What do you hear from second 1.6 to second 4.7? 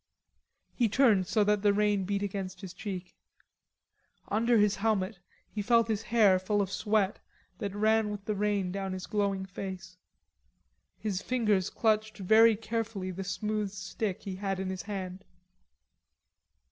the rain beat against his cheek. Under